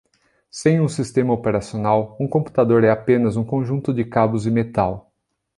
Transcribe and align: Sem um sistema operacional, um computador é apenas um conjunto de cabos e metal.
Sem 0.49 0.81
um 0.81 0.87
sistema 0.89 1.31
operacional, 1.31 2.17
um 2.19 2.27
computador 2.27 2.83
é 2.83 2.89
apenas 2.89 3.37
um 3.37 3.43
conjunto 3.43 3.93
de 3.93 4.03
cabos 4.03 4.47
e 4.47 4.49
metal. 4.49 5.13